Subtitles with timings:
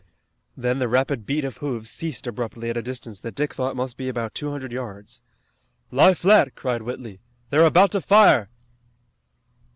[0.57, 3.97] Then the rapid beat of hoofs ceased abruptly at a distance that Dick thought must
[3.97, 5.21] be about two hundred yards.
[5.91, 7.19] "Lie flat!" cried Whitley.
[7.51, 8.49] "They're about to fire!"